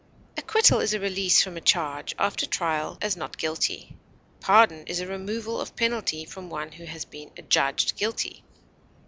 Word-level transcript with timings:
Acquittal 0.35 0.79
is 0.79 0.95
a 0.95 0.99
release 0.99 1.43
from 1.43 1.55
a 1.57 1.61
charge, 1.61 2.15
after 2.17 2.47
trial, 2.47 2.97
as 3.03 3.15
not 3.15 3.37
guilty. 3.37 3.97
Pardon 4.39 4.83
is 4.87 4.99
a 4.99 5.05
removal 5.05 5.61
of 5.61 5.75
penalty 5.75 6.25
from 6.25 6.49
one 6.49 6.71
who 6.71 6.85
has 6.85 7.05
been 7.05 7.29
adjudged 7.37 7.95
guilty. 7.97 8.43